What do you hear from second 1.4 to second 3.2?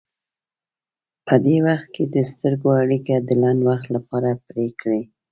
دې وخت کې د سترګو اړیکه